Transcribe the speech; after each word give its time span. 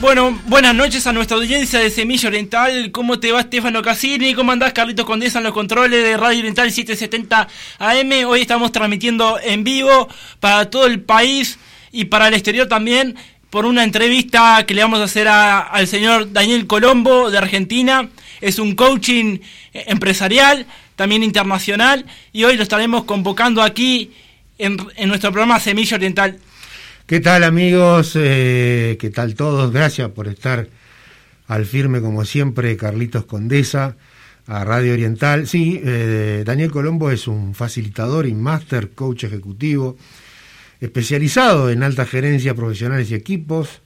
Bueno, 0.00 0.40
buenas 0.46 0.76
noches 0.76 1.08
a 1.08 1.12
nuestra 1.12 1.36
audiencia 1.38 1.80
de 1.80 1.90
Semilla 1.90 2.28
Oriental. 2.28 2.92
¿Cómo 2.92 3.18
te 3.18 3.32
va 3.32 3.40
Estefano 3.40 3.82
Casini? 3.82 4.32
¿Cómo 4.32 4.52
andás 4.52 4.72
Carlitos 4.72 5.04
Condesa 5.04 5.38
en 5.38 5.44
los 5.44 5.52
controles 5.52 6.04
de 6.04 6.16
Radio 6.16 6.38
Oriental 6.38 6.70
770 6.70 7.48
AM? 7.80 8.10
Hoy 8.28 8.42
estamos 8.42 8.70
transmitiendo 8.70 9.40
en 9.42 9.64
vivo 9.64 10.08
para 10.38 10.70
todo 10.70 10.86
el 10.86 11.00
país 11.00 11.58
y 11.90 12.04
para 12.04 12.28
el 12.28 12.34
exterior 12.34 12.68
también 12.68 13.16
por 13.50 13.66
una 13.66 13.82
entrevista 13.82 14.64
que 14.66 14.74
le 14.74 14.82
vamos 14.82 15.00
a 15.00 15.04
hacer 15.04 15.26
al 15.26 15.88
señor 15.88 16.32
Daniel 16.32 16.68
Colombo 16.68 17.32
de 17.32 17.38
Argentina. 17.38 18.08
Es 18.40 18.60
un 18.60 18.76
coaching 18.76 19.40
empresarial, 19.72 20.66
también 20.94 21.24
internacional, 21.24 22.06
y 22.32 22.44
hoy 22.44 22.56
lo 22.56 22.62
estaremos 22.62 23.02
convocando 23.02 23.62
aquí 23.62 24.12
en, 24.58 24.76
en 24.94 25.08
nuestro 25.08 25.32
programa 25.32 25.58
Semilla 25.58 25.96
Oriental. 25.96 26.38
¿Qué 27.08 27.18
tal 27.20 27.42
amigos? 27.42 28.12
Eh, 28.16 28.96
¿Qué 29.00 29.08
tal 29.08 29.34
todos? 29.34 29.72
Gracias 29.72 30.10
por 30.10 30.28
estar 30.28 30.68
al 31.46 31.64
firme 31.64 32.02
como 32.02 32.26
siempre, 32.26 32.76
Carlitos 32.76 33.24
Condesa, 33.24 33.96
a 34.46 34.62
Radio 34.62 34.92
Oriental. 34.92 35.46
Sí, 35.46 35.80
eh, 35.82 36.42
Daniel 36.44 36.70
Colombo 36.70 37.10
es 37.10 37.26
un 37.26 37.54
facilitador 37.54 38.26
y 38.26 38.34
máster 38.34 38.90
coach 38.90 39.24
ejecutivo, 39.24 39.96
especializado 40.82 41.70
en 41.70 41.82
alta 41.82 42.04
gerencia, 42.04 42.54
profesionales 42.54 43.10
y 43.10 43.14
equipos, 43.14 43.80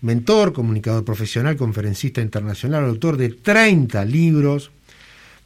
mentor, 0.00 0.52
comunicador 0.52 1.04
profesional, 1.04 1.56
conferencista 1.56 2.20
internacional, 2.20 2.84
autor 2.84 3.16
de 3.16 3.30
30 3.30 4.04
libros, 4.04 4.70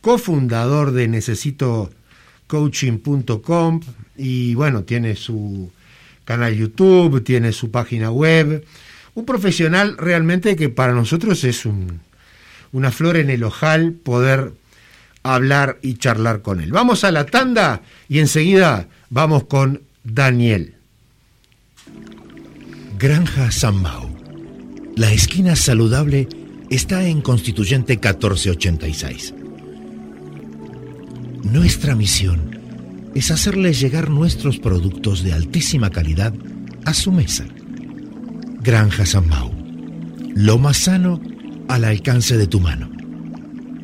cofundador 0.02 0.92
de 0.92 1.08
necesitocoaching.com 1.08 3.80
y 4.14 4.54
bueno, 4.54 4.82
tiene 4.82 5.16
su 5.16 5.72
canal 6.24 6.54
YouTube, 6.54 7.22
tiene 7.22 7.52
su 7.52 7.70
página 7.70 8.10
web. 8.10 8.64
Un 9.14 9.24
profesional 9.24 9.96
realmente 9.96 10.56
que 10.56 10.68
para 10.68 10.92
nosotros 10.92 11.44
es 11.44 11.66
un, 11.66 12.00
una 12.72 12.90
flor 12.90 13.16
en 13.16 13.30
el 13.30 13.44
ojal 13.44 13.92
poder 13.92 14.52
hablar 15.22 15.78
y 15.82 15.94
charlar 15.94 16.42
con 16.42 16.60
él. 16.60 16.72
Vamos 16.72 17.04
a 17.04 17.10
la 17.10 17.26
tanda 17.26 17.82
y 18.08 18.18
enseguida 18.18 18.88
vamos 19.10 19.44
con 19.44 19.82
Daniel. 20.02 20.74
Granja 22.98 23.50
San 23.50 23.76
Mau. 23.76 24.14
La 24.96 25.12
esquina 25.12 25.56
saludable 25.56 26.28
está 26.70 27.04
en 27.06 27.20
Constituyente 27.20 27.94
1486. 27.94 29.34
Nuestra 31.42 31.94
misión 31.94 32.53
es 33.14 33.30
hacerles 33.30 33.80
llegar 33.80 34.10
nuestros 34.10 34.58
productos 34.58 35.22
de 35.22 35.32
altísima 35.32 35.88
calidad 35.90 36.34
a 36.84 36.92
su 36.94 37.12
mesa. 37.12 37.44
Granja 38.60 39.06
San 39.06 39.28
Mau. 39.28 39.52
Lo 40.34 40.58
más 40.58 40.78
sano 40.78 41.20
al 41.68 41.84
alcance 41.84 42.36
de 42.36 42.46
tu 42.46 42.60
mano. 42.60 42.90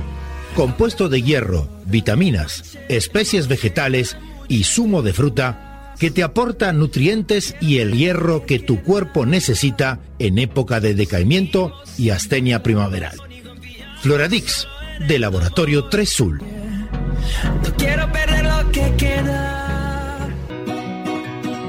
compuesto 0.54 1.08
de 1.08 1.22
hierro, 1.22 1.68
vitaminas, 1.86 2.78
especies 2.88 3.48
vegetales 3.48 4.16
y 4.48 4.64
zumo 4.64 5.02
de 5.02 5.12
fruta 5.12 5.94
que 5.98 6.10
te 6.10 6.22
aporta 6.22 6.72
nutrientes 6.72 7.54
y 7.60 7.78
el 7.78 7.92
hierro 7.92 8.46
que 8.46 8.58
tu 8.58 8.82
cuerpo 8.82 9.26
necesita 9.26 10.00
en 10.18 10.38
época 10.38 10.80
de 10.80 10.94
decaimiento 10.94 11.72
y 11.98 12.10
astenia 12.10 12.62
primaveral. 12.62 13.16
Floradix, 14.00 14.66
de 15.06 15.18
Laboratorio 15.18 15.84
3 15.84 16.08
Sul. 16.08 16.42
quiero 17.76 18.10
perder 18.12 18.44
lo 18.44 18.72
que 18.72 18.94
queda. 18.96 20.28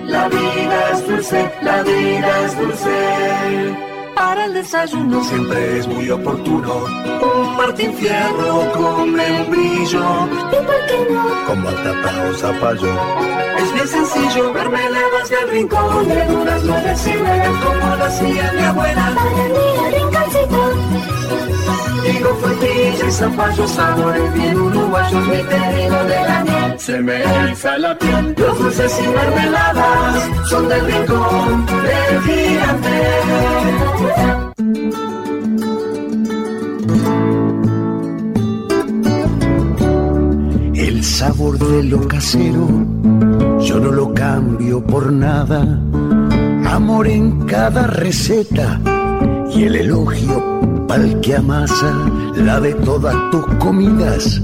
La 0.08 0.28
vida 0.30 0.92
es 0.94 1.08
dulce, 1.08 1.52
la 1.62 1.84
vida 1.84 2.46
es 2.46 2.58
dulce 2.58 3.92
para 4.22 4.46
el 4.46 4.54
desayuno 4.54 5.24
siempre 5.24 5.80
es 5.80 5.88
muy 5.88 6.10
oportuno. 6.10 6.86
Martín 7.62 7.94
Fierro 7.94 8.72
con 8.74 9.14
membrillo. 9.14 10.28
¿Y 10.52 10.56
por 10.66 10.80
qué 10.88 10.98
no? 11.12 11.46
Con 11.46 11.64
batata 11.64 12.12
o 12.28 12.34
zapallo. 12.34 12.94
Es 13.60 13.74
bien 13.74 13.88
sencillo, 13.88 14.52
mermeladas 14.52 15.30
del 15.30 15.48
rincón. 15.52 16.08
De 16.08 16.26
durazno 16.26 16.74
de 16.82 16.96
ciruela, 16.96 17.52
como 17.64 17.96
lo 17.98 18.06
hacía 18.06 18.52
mi 18.54 18.64
abuela. 18.64 19.14
Para 19.14 19.36
mi 19.36 19.96
rinconcito. 19.96 20.62
Digo 22.04 22.36
frutilla 22.42 23.08
y 23.08 23.12
zapallo, 23.12 23.68
sabores 23.68 24.34
bien 24.34 24.60
uruguayos. 24.60 25.28
Mi 25.28 25.44
pedido 25.44 26.04
de 26.06 26.20
la 26.30 26.44
miel 26.44 26.80
se 26.80 27.00
me 27.00 27.24
eriza 27.24 27.78
la 27.78 27.96
piel. 27.96 28.36
Los 28.40 28.58
dulces 28.58 29.00
y 29.04 29.08
mermeladas 29.08 30.50
son 30.50 30.68
del 30.68 30.84
rincón 30.88 31.66
del 31.68 32.22
gigante. 32.24 33.22
Sabor 41.22 41.60
de 41.60 41.84
lo 41.84 42.08
casero, 42.08 42.68
yo 43.60 43.80
no 43.80 43.92
lo 43.92 44.12
cambio 44.12 44.84
por 44.84 45.14
nada. 45.14 45.80
Amor 46.66 47.08
en 47.08 47.46
cada 47.46 47.86
receta 47.86 48.82
y 49.54 49.66
el 49.66 49.76
elogio 49.76 50.88
pa'l 50.88 51.22
que 51.22 51.36
amasa 51.36 51.94
la 52.36 52.60
de 52.60 52.74
todas 52.74 53.16
tus 53.30 53.46
comidas. 53.60 54.42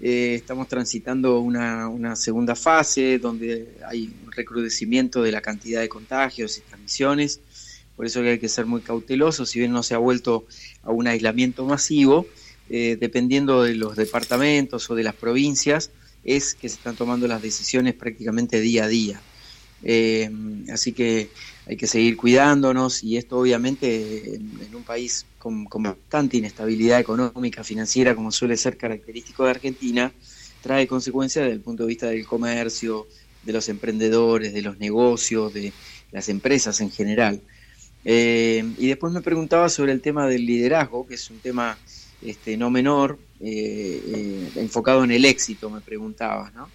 eh, 0.00 0.36
estamos 0.36 0.66
transitando 0.66 1.40
una, 1.40 1.88
una 1.88 2.16
segunda 2.16 2.56
fase 2.56 3.18
donde 3.18 3.76
hay 3.86 4.10
un 4.24 4.32
recrudecimiento 4.32 5.22
de 5.22 5.30
la 5.30 5.42
cantidad 5.42 5.82
de 5.82 5.90
contagios 5.90 6.56
y 6.56 6.62
transmisiones 6.62 7.42
por 8.00 8.06
eso 8.06 8.22
que 8.22 8.30
hay 8.30 8.38
que 8.38 8.48
ser 8.48 8.64
muy 8.64 8.80
cauteloso, 8.80 9.44
si 9.44 9.58
bien 9.58 9.72
no 9.72 9.82
se 9.82 9.92
ha 9.92 9.98
vuelto 9.98 10.46
a 10.82 10.90
un 10.90 11.06
aislamiento 11.06 11.66
masivo, 11.66 12.26
eh, 12.70 12.96
dependiendo 12.98 13.62
de 13.62 13.74
los 13.74 13.94
departamentos 13.94 14.88
o 14.88 14.94
de 14.94 15.02
las 15.02 15.14
provincias, 15.14 15.90
es 16.24 16.54
que 16.54 16.70
se 16.70 16.76
están 16.76 16.96
tomando 16.96 17.28
las 17.28 17.42
decisiones 17.42 17.92
prácticamente 17.92 18.58
día 18.58 18.84
a 18.84 18.88
día. 18.88 19.20
Eh, 19.82 20.30
así 20.72 20.92
que 20.92 21.28
hay 21.66 21.76
que 21.76 21.86
seguir 21.86 22.16
cuidándonos 22.16 23.04
y 23.04 23.18
esto 23.18 23.38
obviamente 23.38 24.36
en, 24.36 24.74
un 24.74 24.82
país 24.82 25.26
con, 25.38 25.66
con, 25.66 25.82
bastante 25.82 26.38
inestabilidad 26.38 27.00
económica, 27.00 27.62
financiera, 27.64 28.14
como 28.14 28.32
suele 28.32 28.56
ser 28.56 28.78
característico 28.78 29.44
de 29.44 29.50
Argentina, 29.50 30.10
trae 30.62 30.86
consecuencias 30.86 31.44
desde 31.44 31.56
el 31.56 31.60
punto 31.60 31.82
de 31.82 31.88
vista 31.88 32.06
del 32.06 32.24
comercio, 32.26 33.06
de 33.42 33.52
los 33.52 33.68
emprendedores, 33.68 34.54
de 34.54 34.62
los 34.62 34.78
negocios, 34.78 35.52
de 35.52 35.74
las 36.12 36.30
empresas 36.30 36.80
en 36.80 36.90
general. 36.90 37.42
Eh, 38.04 38.64
y 38.78 38.88
después 38.88 39.12
me 39.12 39.20
preguntaba 39.20 39.68
sobre 39.68 39.92
el 39.92 40.00
tema 40.00 40.26
del 40.26 40.46
liderazgo, 40.46 41.06
que 41.06 41.14
es 41.14 41.30
un 41.30 41.38
tema 41.38 41.78
este, 42.22 42.56
no 42.56 42.70
menor, 42.70 43.18
eh, 43.40 44.02
eh, 44.06 44.50
enfocado 44.56 45.04
en 45.04 45.10
el 45.10 45.24
éxito, 45.24 45.70
me 45.70 45.80
preguntaba. 45.80 46.50
¿no? 46.54 46.68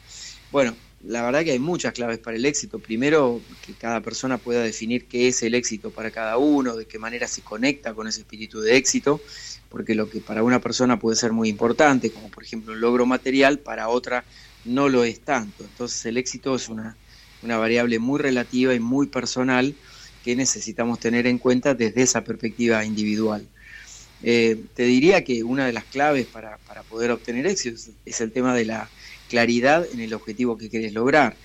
Bueno, 0.51 0.75
la 1.07 1.23
verdad 1.23 1.43
que 1.43 1.51
hay 1.51 1.59
muchas 1.59 1.93
claves 1.93 2.19
para 2.19 2.37
el 2.37 2.45
éxito. 2.45 2.79
Primero, 2.79 3.41
que 3.65 3.73
cada 3.73 4.01
persona 4.01 4.37
pueda 4.37 4.63
definir 4.63 5.05
qué 5.05 5.27
es 5.27 5.43
el 5.43 5.55
éxito 5.55 5.91
para 5.91 6.11
cada 6.11 6.37
uno, 6.37 6.75
de 6.75 6.85
qué 6.85 6.99
manera 6.99 7.27
se 7.27 7.41
conecta 7.41 7.93
con 7.93 8.07
ese 8.07 8.21
espíritu 8.21 8.61
de 8.61 8.77
éxito, 8.77 9.21
porque 9.69 9.95
lo 9.95 10.09
que 10.09 10.21
para 10.21 10.43
una 10.43 10.59
persona 10.59 10.99
puede 10.99 11.15
ser 11.15 11.31
muy 11.31 11.49
importante, 11.49 12.11
como 12.11 12.29
por 12.29 12.43
ejemplo 12.43 12.73
el 12.73 12.79
logro 12.79 13.05
material, 13.05 13.59
para 13.59 13.89
otra 13.89 14.23
no 14.63 14.89
lo 14.89 15.03
es 15.03 15.19
tanto. 15.19 15.63
Entonces 15.63 16.03
el 16.05 16.17
éxito 16.17 16.55
es 16.55 16.69
una, 16.69 16.97
una 17.43 17.57
variable 17.57 17.99
muy 17.99 18.19
relativa 18.19 18.73
y 18.73 18.79
muy 18.79 19.07
personal 19.07 19.75
que 20.25 20.35
necesitamos 20.35 20.99
tener 20.99 21.27
en 21.27 21.37
cuenta 21.37 21.75
desde 21.75 22.01
esa 22.01 22.23
perspectiva 22.23 22.83
individual. 22.83 23.47
Eh, 24.23 24.59
te 24.73 24.81
diría 24.81 25.23
que 25.23 25.43
una 25.43 25.67
de 25.67 25.71
las 25.71 25.83
claves 25.83 26.25
para, 26.25 26.57
poder 26.89 27.11
obtener 27.11 27.45
éxito 27.45 27.79
es 28.05 28.21
el 28.21 28.31
tema 28.31 28.55
de 28.55 28.65
la 28.65 28.89
claridad 29.29 29.85
en 29.93 29.99
el 29.99 30.15
objetivo 30.15 30.57
que 30.57 30.67
quieres 30.67 30.93
lograr. 30.93 31.35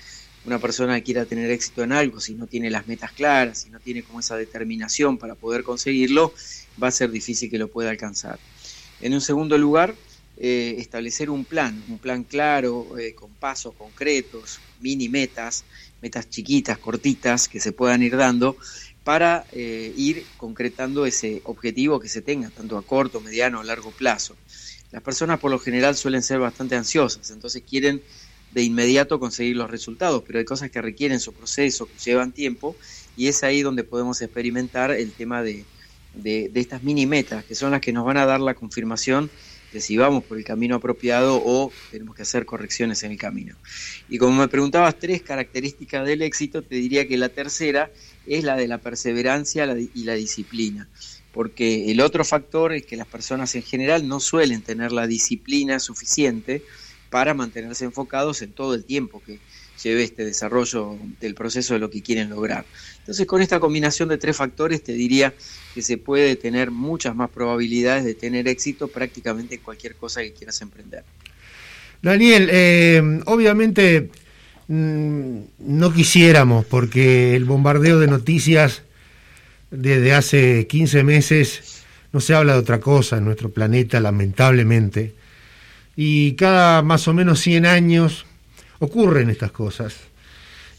Una 0.47 0.59
persona 0.59 0.97
que 0.97 1.03
quiera 1.03 1.27
tener 1.27 1.51
éxito 1.51 1.83
en 1.83 1.93
algo, 1.93 2.21
si 2.21 2.33
no 2.33 2.47
tiene 2.47 2.71
las 2.71 2.89
metas 2.89 3.13
claras, 3.13 3.59
si 3.59 3.69
no 3.69 3.81
tiene 3.81 4.03
como 4.03 4.21
esa 4.21 4.39
determinación 4.39 5.19
para 5.19 5.35
poder 5.35 5.63
conseguirlo, 5.63 6.33
va 6.83 6.89
a 6.89 6.91
ser 6.91 7.11
difícil 7.11 7.51
que 7.51 7.59
lo 7.59 7.69
pueda 7.69 7.91
alcanzar. 7.91 8.39
En 9.03 9.13
un 9.13 9.21
segundo 9.21 9.59
lugar, 9.59 9.95
eh, 10.43 10.77
establecer 10.79 11.29
un 11.29 11.45
plan, 11.45 11.85
un 11.89 11.99
plan 11.99 12.25
claro, 12.25 12.97
eh, 12.99 13.15
con 13.15 13.31
pasos 13.35 13.75
concretos, 13.75 14.59
mini 14.81 15.07
metas, 15.07 15.67
metas 16.01 16.31
chiquitas, 16.31 16.79
cortitas, 16.79 17.47
que 17.47 17.61
se 17.61 17.73
puedan 17.73 18.03
ir 18.03 18.17
dando 18.17 18.57
para 19.05 19.45
eh, 19.53 19.93
ir 19.99 20.25
concretando 20.39 21.05
ese 21.05 21.43
objetivo 21.45 22.01
que 22.01 22.09
se 22.09 22.23
tenga, 22.23 22.49
tanto 22.49 22.79
a 22.79 22.83
corto, 22.83 23.21
mediano 23.21 23.61
o 23.61 23.63
largo 23.63 23.91
plazo. 23.91 24.35
Las 24.91 25.03
personas 25.03 25.39
por 25.41 25.51
lo 25.51 25.59
general 25.59 25.95
suelen 25.95 26.23
ser 26.23 26.39
bastante 26.39 26.75
ansiosas, 26.75 27.31
entonces 27.31 27.63
quieren 27.69 28.01
de 28.51 28.63
inmediato 28.63 29.21
conseguir 29.21 29.57
los 29.57 29.71
resultados, 29.71 30.25
pero 30.27 30.39
hay 30.39 30.47
cosas 30.47 30.71
que 30.71 30.81
requieren 30.81 31.21
su 31.21 31.35
proceso, 31.35 31.85
que 31.85 31.99
llevan 32.03 32.33
tiempo, 32.33 32.77
y 33.15 33.29
es 33.29 33.45
ahí 33.45 33.61
donde 33.61 33.85
podemos 33.85 34.23
experimentar 34.23 34.91
el 34.91 35.13
tema 35.13 35.43
de, 35.43 35.67
de 36.15 36.51
estas 36.55 36.83
mini 36.83 37.05
metas, 37.05 37.45
que 37.45 37.55
son 37.55 37.73
las 37.73 37.83
que 37.83 37.93
nos 37.93 38.07
van 38.07 38.17
a 38.17 38.25
dar 38.25 38.41
la 38.41 38.55
confirmación 38.55 39.31
si 39.79 39.97
vamos 39.97 40.25
por 40.25 40.39
el 40.39 40.45
camino 40.45 40.77
apropiado 40.77 41.41
o 41.45 41.71
tenemos 41.91 42.17
que 42.17 42.23
hacer 42.23 42.45
correcciones 42.45 43.03
en 43.05 43.13
el 43.13 43.19
camino. 43.19 43.55
Y 44.09 44.19
como 44.19 44.37
me 44.37 44.49
preguntabas 44.49 44.99
tres 44.99 45.23
características 45.23 46.05
del 46.07 46.23
éxito, 46.23 46.63
te 46.63 46.75
diría 46.77 47.07
que 47.07 47.17
la 47.17 47.29
tercera 47.29 47.91
es 48.27 48.43
la 48.43 48.57
de 48.57 48.67
la 48.67 48.79
perseverancia 48.79 49.73
y 49.95 50.05
la 50.05 50.15
disciplina, 50.15 50.89
porque 51.33 51.93
el 51.93 52.01
otro 52.01 52.25
factor 52.25 52.73
es 52.73 52.85
que 52.85 52.97
las 52.97 53.07
personas 53.07 53.55
en 53.55 53.63
general 53.63 54.09
no 54.09 54.19
suelen 54.19 54.63
tener 54.63 54.91
la 54.91 55.07
disciplina 55.07 55.79
suficiente 55.79 56.65
para 57.11 57.35
mantenerse 57.35 57.85
enfocados 57.85 58.43
en 58.43 58.53
todo 58.53 58.75
el 58.75 58.85
tiempo 58.85 59.23
que 59.25 59.39
lleve 59.83 60.05
este 60.05 60.25
desarrollo 60.25 60.97
del 61.21 61.35
proceso 61.35 61.75
de 61.75 61.81
lo 61.81 61.91
que 61.91 62.03
quieren 62.03 62.31
lograr. 62.31 62.65
Entonces, 62.99 63.27
con 63.27 63.43
esta 63.43 63.61
combinación 63.61 64.09
de 64.09 64.19
tres 64.19 64.37
factores, 64.37 64.83
te 64.83 64.93
diría 64.93 65.35
que 65.75 65.83
se 65.83 65.99
puede 65.99 66.37
tener 66.37 66.71
muchas 66.71 67.15
más 67.15 67.31
probabilidades 67.31 68.05
de 68.05 68.15
tener 68.15 68.49
éxito 68.49 68.89
prácticamente 68.89 69.57
en 69.57 69.61
cualquier 69.61 69.97
cosa 69.97 70.21
que 70.23 70.33
quieras 70.33 70.61
emprender. 70.61 71.05
Daniel, 72.03 72.49
eh, 72.51 73.21
obviamente 73.27 74.11
mm, 74.69 75.39
no 75.59 75.93
quisiéramos, 75.93 76.65
porque 76.65 77.37
el 77.37 77.45
bombardeo 77.45 77.99
de 77.99 78.07
noticias 78.07 78.83
desde 79.71 80.15
hace 80.15 80.67
15 80.67 81.05
meses 81.05 81.83
no 82.13 82.21
se 82.21 82.35
habla 82.35 82.55
de 82.55 82.59
otra 82.59 82.81
cosa 82.81 83.19
en 83.19 83.25
nuestro 83.25 83.51
planeta, 83.51 84.01
lamentablemente. 84.01 85.15
Y 85.95 86.33
cada 86.33 86.83
más 86.83 87.07
o 87.09 87.15
menos 87.15 87.41
100 87.41 87.67
años 87.67 88.27
ocurren 88.81 89.31
estas 89.31 89.53
cosas. 89.53 89.97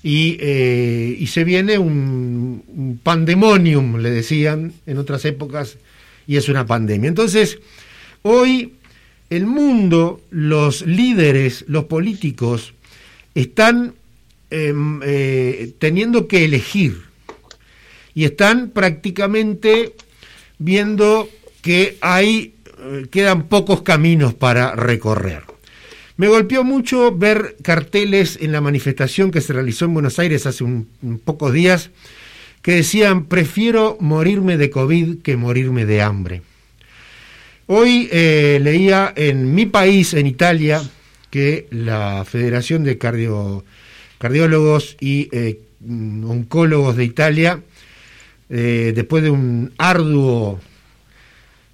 Y, 0.03 0.37
eh, 0.39 1.23
se 1.27 1.43
viene 1.43 1.77
un, 1.77 2.63
un, 2.67 2.99
pandemonium, 3.01 3.97
le 3.97 4.09
decían 4.09 4.73
en 4.85 4.97
otras 4.97 5.23
épocas, 5.25 5.77
y 6.27 6.35
es 6.35 6.49
una 6.49 6.65
pandemia. 6.65 7.07
Entonces, 7.07 7.59
hoy 8.23 8.73
el 9.31 9.45
mundo, 9.45 10.21
los 10.29 10.85
líderes, 10.85 11.63
los 11.69 11.85
políticos, 11.85 12.73
están 13.33 13.95
em, 14.49 14.99
eh, 15.03 15.71
teniendo 15.79 16.27
que 16.27 16.43
elegir 16.43 17.03
y 18.13 18.25
están 18.25 18.71
prácticamente 18.71 19.93
viendo 20.59 21.29
que 21.61 21.97
hay, 22.01 22.55
eh, 22.83 23.07
quedan 23.09 23.47
pocos 23.47 23.83
caminos 23.83 24.33
para 24.33 24.75
recorrer. 24.75 25.43
Me 26.17 26.27
golpeó 26.27 26.63
mucho 26.63 27.15
ver 27.15 27.55
carteles 27.61 28.37
en 28.41 28.51
la 28.51 28.61
manifestación 28.61 29.31
que 29.31 29.41
se 29.41 29.53
realizó 29.53 29.85
en 29.85 29.93
Buenos 29.93 30.19
Aires 30.19 30.45
hace 30.45 30.63
un, 30.63 30.87
pocos 31.23 31.53
días 31.53 31.89
que 32.61 32.73
decían, 32.73 33.25
prefiero 33.25 33.97
morirme 33.99 34.57
de 34.57 34.69
COVID 34.69 35.21
que 35.23 35.37
morirme 35.37 35.85
de 35.85 36.01
hambre. 36.01 36.41
Hoy 37.65 38.09
eh, 38.11 38.59
leía 38.61 39.13
en 39.15 39.55
mi 39.55 39.65
país, 39.65 40.13
en 40.13 40.27
Italia, 40.27 40.83
que 41.29 41.67
la 41.71 42.25
Federación 42.25 42.83
de 42.83 42.97
Cardiólogos 42.97 44.97
y 44.99 45.29
eh, 45.31 45.59
Oncólogos 45.83 46.97
de 46.97 47.05
Italia, 47.05 47.61
eh, 48.49 48.91
después 48.93 49.23
de 49.23 49.31
un 49.31 49.73
arduo 49.77 50.59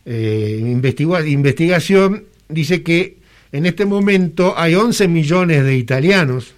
investigación, 0.06 2.24
dice 2.48 2.82
que 2.82 3.17
en 3.52 3.66
este 3.66 3.86
momento 3.86 4.54
hay 4.58 4.76
11 4.76 5.08
millones 5.08 5.64
de 5.64 5.76
italianos 5.76 6.54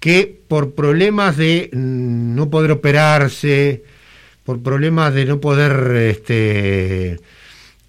que 0.00 0.40
por 0.48 0.74
problemas 0.74 1.36
de 1.36 1.70
no 1.72 2.50
poder 2.50 2.70
operarse, 2.70 3.82
por 4.44 4.62
problemas 4.62 5.12
de 5.14 5.24
no 5.24 5.40
poder 5.40 5.96
este, 5.96 7.18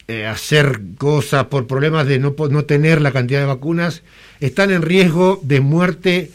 eh, 0.08 0.25
hacer 0.25 0.82
cosas, 0.98 1.46
por 1.46 1.67
problemas 1.67 2.08
de 2.08 2.20
no, 2.20 2.36
no 2.50 2.65
tener 2.65 3.01
la 3.01 3.12
cantidad 3.12 3.41
de 3.41 3.46
vacunas, 3.46 4.03
están 4.39 4.72
en 4.72 4.82
riesgo 4.82 5.39
de 5.44 5.60
muerte 5.60 6.32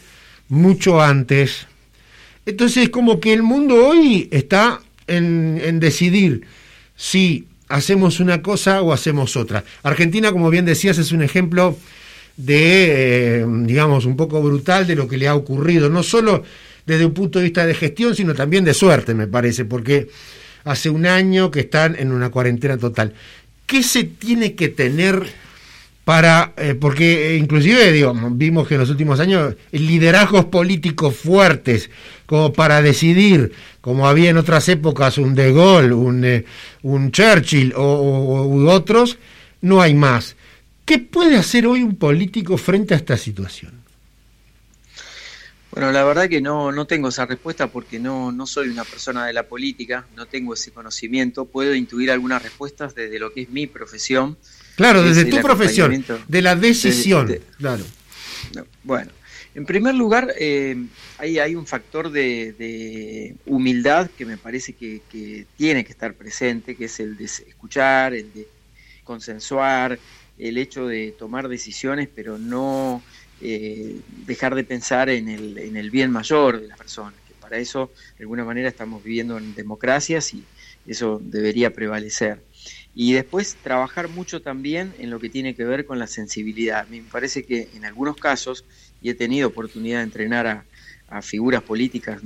mucho 0.47 1.01
antes. 1.01 1.67
Entonces, 2.45 2.89
como 2.89 3.19
que 3.19 3.33
el 3.33 3.43
mundo 3.43 3.87
hoy 3.87 4.29
está 4.31 4.79
en, 5.07 5.59
en 5.63 5.79
decidir 5.79 6.45
si 6.95 7.47
hacemos 7.67 8.19
una 8.19 8.41
cosa 8.41 8.81
o 8.81 8.93
hacemos 8.93 9.35
otra. 9.35 9.63
Argentina, 9.83 10.31
como 10.31 10.49
bien 10.49 10.65
decías, 10.65 10.97
es 10.97 11.11
un 11.11 11.21
ejemplo 11.21 11.77
de, 12.37 13.41
eh, 13.41 13.45
digamos, 13.47 14.05
un 14.05 14.15
poco 14.15 14.41
brutal 14.41 14.87
de 14.87 14.95
lo 14.95 15.07
que 15.07 15.17
le 15.17 15.27
ha 15.27 15.35
ocurrido, 15.35 15.89
no 15.89 16.03
solo 16.03 16.43
desde 16.85 17.05
un 17.05 17.13
punto 17.13 17.39
de 17.39 17.45
vista 17.45 17.65
de 17.65 17.73
gestión, 17.73 18.15
sino 18.15 18.33
también 18.33 18.65
de 18.65 18.73
suerte, 18.73 19.13
me 19.13 19.27
parece, 19.27 19.65
porque 19.65 20.09
hace 20.63 20.89
un 20.89 21.05
año 21.05 21.51
que 21.51 21.61
están 21.61 21.95
en 21.97 22.11
una 22.11 22.29
cuarentena 22.29 22.77
total. 22.77 23.13
¿Qué 23.65 23.83
se 23.83 24.03
tiene 24.03 24.55
que 24.55 24.69
tener 24.69 25.23
para, 26.05 26.53
eh, 26.57 26.75
porque 26.75 27.33
eh, 27.33 27.37
inclusive 27.37 27.91
digo, 27.91 28.13
vimos 28.31 28.67
que 28.67 28.75
en 28.75 28.81
los 28.81 28.89
últimos 28.89 29.19
años 29.19 29.55
liderazgos 29.71 30.45
políticos 30.45 31.15
fuertes 31.15 31.89
como 32.25 32.51
para 32.51 32.81
decidir, 32.81 33.53
como 33.79 34.07
había 34.07 34.29
en 34.29 34.37
otras 34.37 34.67
épocas 34.69 35.17
un 35.17 35.33
De 35.33 35.53
Gaulle, 35.53 35.93
un, 35.93 36.25
eh, 36.25 36.45
un 36.81 37.11
Churchill 37.11 37.73
o, 37.75 38.65
otros, 38.69 39.17
no 39.61 39.81
hay 39.81 39.93
más. 39.93 40.35
¿Qué 40.83 40.99
puede 40.99 41.37
hacer 41.37 41.65
hoy 41.67 41.83
un 41.83 41.95
político 41.95 42.57
frente 42.57 42.93
a 42.93 42.97
esta 42.97 43.15
situación? 43.15 43.81
Bueno, 45.71 45.91
la 45.91 46.03
verdad 46.03 46.27
que 46.27 46.41
no, 46.41 46.71
no 46.71 46.85
tengo 46.85 47.09
esa 47.09 47.25
respuesta 47.25 47.67
porque 47.67 47.97
no, 47.97 48.31
no 48.31 48.45
soy 48.45 48.67
una 48.67 48.83
persona 48.83 49.25
de 49.25 49.33
la 49.33 49.43
política, 49.47 50.05
no 50.15 50.25
tengo 50.27 50.53
ese 50.53 50.71
conocimiento. 50.71 51.45
Puedo 51.45 51.73
intuir 51.73 52.11
algunas 52.11 52.43
respuestas 52.43 52.93
desde 52.93 53.17
lo 53.17 53.33
que 53.33 53.43
es 53.43 53.49
mi 53.49 53.65
profesión. 53.67 54.37
Claro, 54.75 55.03
desde 55.03 55.25
tu 55.25 55.41
profesión, 55.41 56.03
de 56.27 56.41
la 56.41 56.55
decisión. 56.55 57.35
claro. 57.57 57.83
bueno, 58.83 59.11
en 59.55 59.65
primer 59.65 59.93
lugar, 59.93 60.33
eh, 60.39 60.75
hay, 61.19 61.37
hay, 61.37 61.55
un 61.55 61.67
factor 61.67 62.09
de, 62.09 63.35
humildad 63.45 64.09
que 64.17 64.25
me 64.25 64.37
parece 64.37 64.73
que, 64.73 65.01
que, 65.11 65.45
tiene 65.57 65.85
que 65.85 65.91
estar 65.91 66.13
presente, 66.15 66.75
que 66.75 66.85
es 66.85 66.99
el 66.99 67.17
de 67.17 67.25
escuchar, 67.25 68.13
el 68.13 68.33
de 68.33 68.47
consensuar, 69.03 69.99
el 70.37 70.57
hecho 70.57 70.87
de 70.87 71.11
tomar 71.11 71.47
decisiones, 71.47 72.09
pero 72.13 72.37
no 72.37 73.03
eh, 73.41 73.99
dejar 74.25 74.55
de 74.55 74.63
pensar 74.63 75.09
en 75.09 75.29
el, 75.29 75.57
en 75.57 75.77
el 75.77 75.91
bien 75.91 76.11
mayor 76.11 76.61
de 76.61 76.67
las 76.67 76.77
personas, 76.77 77.13
que 77.27 77.33
para 77.39 77.57
eso 77.57 77.91
de 78.17 78.23
alguna 78.23 78.45
manera 78.45 78.69
estamos 78.69 79.03
viviendo 79.03 79.37
en 79.37 79.53
democracias 79.53 80.33
y 80.33 80.43
eso 80.87 81.21
debería 81.21 81.73
prevalecer. 81.73 82.41
Y 82.93 83.13
después 83.13 83.59
trabajar 83.61 84.07
mucho 84.09 84.41
también 84.41 84.93
en 84.99 85.09
lo 85.09 85.19
que 85.19 85.29
tiene 85.29 85.55
que 85.55 85.65
ver 85.65 85.85
con 85.85 85.97
la 85.99 86.07
sensibilidad. 86.07 86.87
Me 86.87 87.03
parece 87.03 87.43
que 87.43 87.69
en 87.73 87.85
algunos 87.85 88.17
casos, 88.17 88.65
y 88.99 89.09
he 89.09 89.15
tenido 89.15 89.47
oportunidad 89.49 89.99
de 89.99 90.03
entrenar 90.03 90.47
a, 90.47 90.67
figuras 91.21 91.61
políticas 91.61 92.21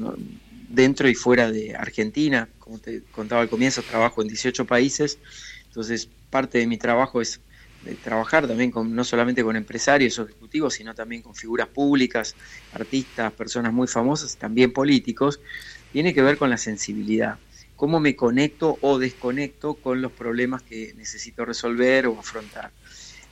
dentro 0.49 1.09
y 1.09 1.15
fuera 1.15 1.51
de 1.51 1.75
Argentina, 1.75 2.49
como 2.57 2.79
te 2.79 3.03
contaba 3.11 3.41
al 3.41 3.49
comienzo, 3.49 3.83
trabajo 3.83 4.21
en 4.21 4.29
18 4.29 4.65
países, 4.65 5.19
entonces 5.65 6.09
parte 6.29 6.59
de 6.59 6.67
mi 6.67 6.77
trabajo 6.77 7.19
es 7.19 7.41
de 7.81 7.95
trabajar 7.97 8.47
también 8.47 8.71
con, 8.71 8.95
no 8.95 9.03
solamente 9.03 9.43
con 9.43 9.55
empresarios 9.55 10.17
o 10.19 10.23
ejecutivos, 10.23 10.73
sino 10.75 10.95
también 10.95 11.21
con 11.21 11.35
figuras 11.35 11.67
públicas, 11.69 12.37
artistas, 12.71 13.33
personas 13.33 13.73
muy 13.73 13.87
famosas, 13.87 14.37
también 14.37 14.71
políticos, 14.73 15.41
tiene 15.89 16.13
que 16.13 16.21
ver 16.21 16.37
con 16.37 16.49
la 16.49 16.57
sensibilidad. 16.57 17.39
Cómo 17.77 18.01
me 18.01 18.17
conecto 18.17 18.77
o 18.81 18.99
desconecto 18.99 19.75
con 19.75 20.01
los 20.01 20.11
problemas 20.11 20.63
que 20.63 20.93
necesito 20.97 21.45
resolver 21.45 22.07
o 22.07 22.19
afrontar. 22.19 22.71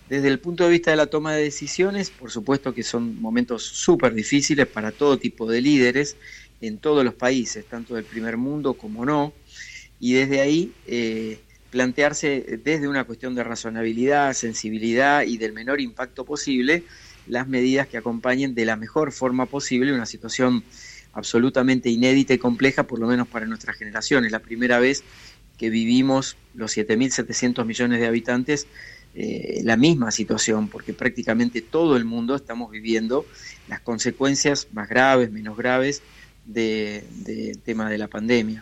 Desde 0.07 0.29
el 0.29 0.39
punto 0.39 0.63
de 0.63 0.69
vista 0.69 0.91
de 0.91 0.97
la 0.97 1.07
toma 1.07 1.33
de 1.33 1.43
decisiones, 1.43 2.11
por 2.11 2.31
supuesto 2.31 2.73
que 2.73 2.83
son 2.83 3.19
momentos 3.19 3.63
súper 3.63 4.13
difíciles 4.13 4.67
para 4.67 4.91
todo 4.91 5.17
tipo 5.17 5.49
de 5.49 5.61
líderes 5.61 6.15
en 6.61 6.77
todos 6.77 7.03
los 7.03 7.15
países, 7.15 7.65
tanto 7.65 7.95
del 7.95 8.05
primer 8.05 8.37
mundo 8.37 8.75
como 8.75 9.03
no, 9.03 9.33
y 9.99 10.13
desde 10.13 10.41
ahí 10.41 10.71
eh, 10.87 11.39
plantearse 11.71 12.59
desde 12.63 12.87
una 12.87 13.03
cuestión 13.03 13.33
de 13.35 13.43
razonabilidad, 13.43 14.33
sensibilidad 14.33 15.23
y 15.23 15.37
del 15.37 15.53
menor 15.53 15.81
impacto 15.81 16.23
posible 16.23 16.83
las 17.27 17.47
medidas 17.47 17.87
que 17.87 17.97
acompañen 17.97 18.53
de 18.53 18.65
la 18.65 18.75
mejor 18.75 19.11
forma 19.11 19.47
posible 19.47 19.91
una 19.91 20.05
situación 20.05 20.63
absolutamente 21.15 21.89
inédita 21.89 22.33
y 22.33 22.37
compleja, 22.37 22.83
por 22.83 22.99
lo 22.99 23.07
menos 23.07 23.27
para 23.27 23.47
nuestra 23.47 23.73
generación. 23.73 24.25
Es 24.25 24.31
la 24.31 24.39
primera 24.39 24.79
vez 24.79 25.03
que 25.57 25.69
vivimos 25.69 26.37
los 26.53 26.77
7.700 26.77 27.65
millones 27.65 27.99
de 27.99 28.05
habitantes 28.05 28.67
eh, 29.15 29.61
la 29.63 29.77
misma 29.77 30.11
situación, 30.11 30.67
porque 30.67 30.93
prácticamente 30.93 31.61
todo 31.61 31.95
el 31.95 32.03
mundo 32.03 32.35
estamos 32.35 32.69
viviendo 32.69 33.25
las 33.69 33.79
consecuencias 33.79 34.67
más 34.73 34.89
graves, 34.89 35.31
menos 35.31 35.55
graves 35.55 36.01
del 36.45 37.03
de 37.23 37.57
tema 37.63 37.89
de 37.89 37.97
la 37.97 38.09
pandemia. 38.09 38.61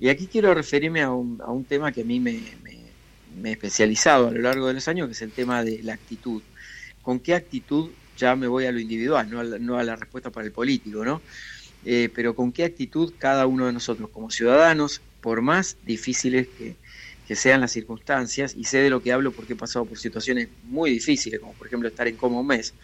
Y 0.00 0.08
aquí 0.08 0.26
quiero 0.26 0.52
referirme 0.54 1.02
a 1.02 1.12
un, 1.12 1.40
a 1.40 1.52
un 1.52 1.64
tema 1.64 1.92
que 1.92 2.00
a 2.00 2.04
mí 2.04 2.18
me, 2.18 2.40
me, 2.64 3.50
he 3.50 3.52
especializado 3.52 4.26
a 4.26 4.32
lo 4.32 4.40
largo 4.40 4.66
de 4.66 4.74
los 4.74 4.88
años, 4.88 5.06
que 5.06 5.12
es 5.12 5.22
el 5.22 5.30
tema 5.30 5.62
de 5.62 5.80
la 5.84 5.94
actitud. 5.94 6.42
¿Con 7.00 7.20
qué 7.20 7.34
actitud? 7.36 7.90
Ya 8.18 8.34
me 8.34 8.48
voy 8.48 8.66
a 8.66 8.72
lo 8.72 8.80
individual, 8.80 9.30
no 9.30 9.38
a 9.38 9.44
la, 9.44 9.58
no 9.58 9.78
a 9.78 9.84
la 9.84 9.94
respuesta 9.94 10.30
para 10.30 10.46
el 10.46 10.52
político, 10.52 11.04
¿no? 11.04 11.22
Eh, 11.88 12.10
pero 12.12 12.34
con 12.34 12.52
qué 12.52 12.64
actitud 12.64 13.14
cada 13.16 13.46
uno 13.46 13.66
de 13.66 13.72
nosotros 13.72 14.10
como 14.10 14.28
ciudadanos, 14.28 15.04
por 15.20 15.40
más 15.40 15.78
difíciles 15.82 16.48
que, 16.48 16.78
sean 17.36 17.60
las 17.60 17.70
circunstancias, 17.72 18.54
y 18.56 18.64
sé 18.64 18.78
de 18.78 18.90
lo 18.90 19.02
que 19.02 19.12
hablo 19.12 19.32
porque 19.32 19.52
he 19.52 19.56
pasado 19.56 19.86
por 19.86 19.96
situaciones 19.98 20.48
muy 20.62 20.90
difíciles, 20.90 21.38
como 21.38 21.56
por 21.56 21.68
ejemplo 21.68 21.88
estar 21.88 22.08
en 22.08 22.16
coma 22.16 22.42
mes 22.42 22.76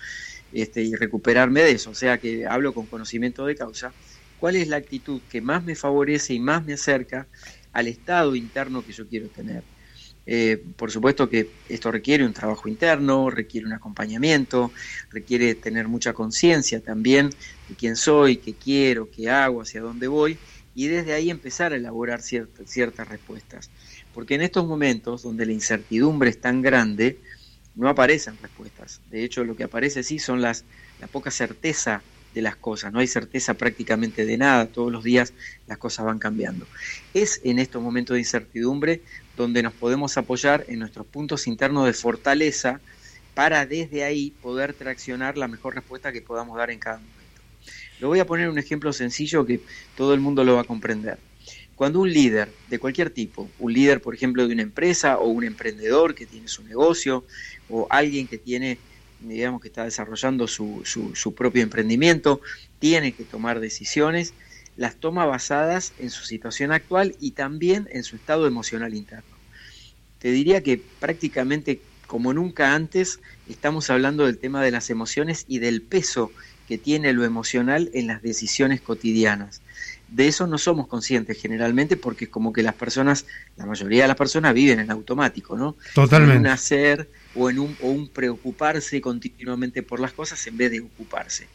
este, 0.52 0.82
y 0.82 0.94
recuperarme 0.94 1.62
de 1.62 1.72
eso, 1.72 1.90
o 1.90 1.94
sea 1.94 2.18
que 2.18 2.46
hablo 2.46 2.74
con 2.74 2.86
conocimiento 2.86 3.44
de 3.46 3.56
causa, 3.56 3.96
cuál 4.36 4.54
es 4.56 4.68
la 4.68 4.76
actitud 4.76 5.22
que 5.28 5.40
más 5.42 5.64
me 5.64 5.74
favorece 5.74 6.34
y 6.34 6.40
más 6.40 6.64
me 6.64 6.74
acerca 6.74 7.28
al 7.72 7.88
estado 7.88 8.36
interno 8.36 8.84
que 8.84 8.92
yo 8.92 9.08
quiero 9.08 9.30
tener. 9.30 9.64
Eh, 10.24 10.64
por 10.76 10.90
supuesto 10.90 11.28
que 11.28 11.56
esto 11.66 11.90
requiere 11.90 12.24
un 12.24 12.32
trabajo 12.32 12.68
interno, 12.68 13.28
requiere 13.30 13.66
un 13.66 13.72
acompañamiento, 13.72 14.72
requiere 15.10 15.54
tener 15.56 15.88
mucha 15.88 16.12
conciencia 16.12 16.80
también 16.80 17.30
de 17.66 17.74
quién 17.76 17.96
soy, 17.96 18.36
qué 18.38 18.56
quiero, 18.56 19.10
qué 19.10 19.30
hago, 19.30 19.62
hacia 19.62 19.80
dónde 19.80 20.06
voy, 20.08 20.40
y 20.74 20.86
desde 20.86 21.12
ahí 21.12 21.28
empezar 21.30 21.72
a 21.72 21.76
elaborar 21.76 22.22
ciertas, 22.22 22.70
ciertas 22.70 23.08
respuestas. 23.08 23.72
Porque 24.12 24.34
en 24.36 24.42
estos 24.42 24.66
momentos 24.66 25.22
donde 25.22 25.46
la 25.46 25.52
incertidumbre 25.52 26.30
es 26.30 26.40
tan 26.40 26.62
grande, 26.62 27.20
no 27.74 27.88
aparecen 27.88 28.38
respuestas. 28.38 29.02
De 29.06 29.24
hecho, 29.24 29.44
lo 29.44 29.56
que 29.56 29.64
aparece 29.64 30.02
sí 30.02 30.18
son 30.18 30.40
las, 30.42 30.66
la 30.98 31.08
poca 31.08 31.30
certeza 31.30 32.04
de 32.34 32.42
las 32.42 32.56
cosas, 32.56 32.92
no 32.92 32.98
hay 32.98 33.06
certeza 33.06 33.54
prácticamente 33.54 34.24
de 34.24 34.36
nada, 34.38 34.66
todos 34.66 34.90
los 34.90 35.04
días 35.04 35.32
las 35.66 35.78
cosas 35.78 36.06
van 36.06 36.18
cambiando. 36.18 36.66
Es 37.14 37.40
en 37.44 37.58
estos 37.58 37.82
momentos 37.82 38.14
de 38.14 38.20
incertidumbre 38.20 39.02
donde 39.36 39.62
nos 39.62 39.72
podemos 39.72 40.16
apoyar 40.16 40.64
en 40.68 40.78
nuestros 40.78 41.06
puntos 41.06 41.46
internos 41.46 41.86
de 41.86 41.92
fortaleza 41.92 42.80
para 43.34 43.66
desde 43.66 44.04
ahí 44.04 44.32
poder 44.42 44.74
traccionar 44.74 45.38
la 45.38 45.48
mejor 45.48 45.74
respuesta 45.74 46.12
que 46.12 46.20
podamos 46.20 46.56
dar 46.56 46.70
en 46.70 46.78
cada 46.78 46.98
momento. 46.98 47.22
Le 48.00 48.06
voy 48.06 48.18
a 48.18 48.26
poner 48.26 48.48
un 48.48 48.58
ejemplo 48.58 48.92
sencillo 48.92 49.46
que 49.46 49.60
todo 49.96 50.14
el 50.14 50.20
mundo 50.20 50.44
lo 50.44 50.56
va 50.56 50.62
a 50.62 50.64
comprender. 50.64 51.18
Cuando 51.76 52.00
un 52.00 52.12
líder 52.12 52.48
de 52.68 52.78
cualquier 52.78 53.10
tipo, 53.10 53.48
un 53.58 53.72
líder 53.72 54.00
por 54.00 54.14
ejemplo 54.14 54.46
de 54.46 54.52
una 54.52 54.62
empresa 54.62 55.18
o 55.18 55.28
un 55.28 55.44
emprendedor 55.44 56.14
que 56.14 56.26
tiene 56.26 56.48
su 56.48 56.62
negocio 56.62 57.24
o 57.68 57.86
alguien 57.90 58.26
que 58.26 58.38
tiene 58.38 58.78
digamos 59.22 59.60
que 59.60 59.68
está 59.68 59.84
desarrollando 59.84 60.48
su, 60.48 60.82
su, 60.84 61.34
propio 61.34 61.62
emprendimiento, 61.62 62.40
tiene 62.78 63.12
que 63.12 63.24
tomar 63.24 63.60
decisiones, 63.60 64.34
las 64.76 64.96
toma 64.96 65.26
basadas 65.26 65.92
en 65.98 66.10
su 66.10 66.24
situación 66.24 66.72
actual 66.72 67.14
y 67.20 67.32
también 67.32 67.88
en 67.92 68.04
su 68.04 68.16
estado 68.16 68.46
emocional 68.46 68.94
interno. 68.94 69.36
Te 70.18 70.30
diría 70.30 70.62
que 70.62 70.80
prácticamente 71.00 71.80
como 72.06 72.34
nunca 72.34 72.74
antes 72.74 73.20
estamos 73.48 73.88
hablando 73.88 74.26
del 74.26 74.38
tema 74.38 74.62
de 74.62 74.70
las 74.70 74.90
emociones 74.90 75.44
y 75.48 75.58
del 75.60 75.80
peso 75.80 76.30
que 76.68 76.78
tiene 76.78 77.12
lo 77.12 77.24
emocional 77.24 77.90
en 77.94 78.06
las 78.06 78.22
decisiones 78.22 78.80
cotidianas. 78.80 79.62
De 80.12 80.28
eso 80.28 80.46
no 80.46 80.58
somos 80.58 80.88
conscientes 80.88 81.40
generalmente 81.40 81.96
porque 81.96 82.28
como 82.28 82.52
que 82.52 82.62
las 82.62 82.74
personas, 82.74 83.24
la 83.56 83.64
mayoría 83.64 84.02
de 84.02 84.08
las 84.08 84.16
personas 84.16 84.52
viven 84.52 84.78
en 84.78 84.90
automático, 84.90 85.56
¿no? 85.56 85.76
Totalmente. 85.94 86.34
En 86.34 86.40
un 86.40 86.46
hacer 86.48 87.08
o 87.34 87.48
en 87.48 87.58
un, 87.58 87.76
o 87.80 87.88
un 87.88 88.08
preocuparse 88.08 89.00
continuamente 89.00 89.82
por 89.82 90.00
las 90.00 90.12
cosas 90.12 90.46
en 90.46 90.58
vez 90.58 90.70
de 90.70 90.80
ocuparse. 90.80 91.48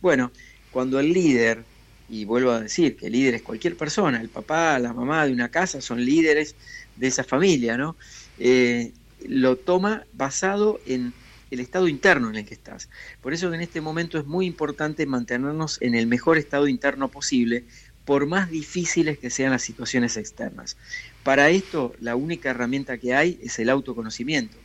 Bueno, 0.00 0.32
cuando 0.70 0.98
el 0.98 1.12
líder, 1.12 1.62
y 2.08 2.24
vuelvo 2.24 2.52
a 2.52 2.60
decir 2.60 2.96
que 2.96 3.06
el 3.06 3.12
líder 3.12 3.34
es 3.34 3.42
cualquier 3.42 3.76
persona, 3.76 4.18
el 4.18 4.30
papá, 4.30 4.78
la 4.78 4.94
mamá 4.94 5.26
de 5.26 5.32
una 5.32 5.50
casa 5.50 5.82
son 5.82 6.02
líderes 6.02 6.54
de 6.96 7.06
esa 7.06 7.22
familia, 7.22 7.76
¿no? 7.76 7.96
Eh, 8.38 8.92
lo 9.28 9.56
toma 9.56 10.04
basado 10.14 10.80
en 10.86 11.12
el 11.50 11.60
estado 11.60 11.88
interno 11.88 12.30
en 12.30 12.36
el 12.36 12.46
que 12.46 12.54
estás. 12.54 12.88
Por 13.20 13.32
eso 13.32 13.50
que 13.50 13.56
en 13.56 13.62
este 13.62 13.80
momento 13.80 14.18
es 14.18 14.26
muy 14.26 14.46
importante 14.46 15.04
mantenernos 15.06 15.78
en 15.82 15.94
el 15.94 16.06
mejor 16.06 16.38
estado 16.38 16.68
interno 16.68 17.08
posible, 17.08 17.64
por 18.04 18.26
más 18.26 18.50
difíciles 18.50 19.18
que 19.18 19.30
sean 19.30 19.50
las 19.50 19.62
situaciones 19.62 20.16
externas. 20.16 20.76
Para 21.22 21.50
esto, 21.50 21.94
la 22.00 22.16
única 22.16 22.50
herramienta 22.50 22.98
que 22.98 23.14
hay 23.14 23.38
es 23.42 23.58
el 23.58 23.70
autoconocimiento. 23.70 24.56